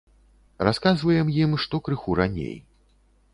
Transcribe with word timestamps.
Расказваем 0.67 1.29
ім, 1.43 1.53
што 1.65 1.81
крыху 1.89 2.17
раней. 2.21 2.57